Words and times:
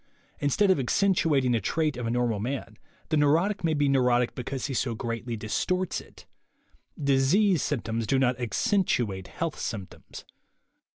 Instead 0.39 0.71
of 0.71 0.79
"accentuating" 0.79 1.53
a 1.53 1.61
trait 1.61 1.95
of 1.95 2.07
a 2.07 2.09
nor 2.09 2.27
mal 2.27 2.39
man, 2.39 2.75
the 3.09 3.17
neurotic 3.17 3.63
may 3.63 3.75
be 3.75 3.85
a 3.85 3.89
neurotic 3.89 4.33
because 4.33 4.65
he 4.65 4.73
so 4.73 4.95
greatly 4.95 5.37
distorts 5.37 6.01
it. 6.01 6.25
Disease 6.99 7.61
symptoms 7.61 8.07
do 8.07 8.17
not 8.17 8.39
"accentuate" 8.39 9.27
health 9.27 9.59
symptoms. 9.59 10.25